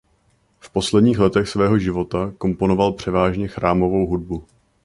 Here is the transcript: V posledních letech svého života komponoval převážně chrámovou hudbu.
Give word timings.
V 0.59 0.69
posledních 0.69 1.19
letech 1.19 1.49
svého 1.49 1.79
života 1.79 2.33
komponoval 2.37 2.93
převážně 2.93 3.47
chrámovou 3.47 4.05
hudbu. 4.07 4.43